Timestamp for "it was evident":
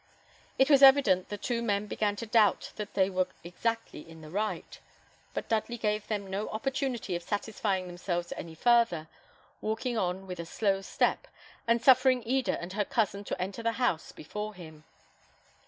0.57-1.29